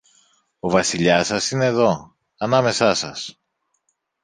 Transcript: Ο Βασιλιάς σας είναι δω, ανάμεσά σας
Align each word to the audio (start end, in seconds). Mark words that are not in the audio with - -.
Ο 0.59 0.69
Βασιλιάς 0.69 1.27
σας 1.27 1.51
είναι 1.51 1.71
δω, 1.71 2.15
ανάμεσά 2.37 2.93
σας 2.93 3.39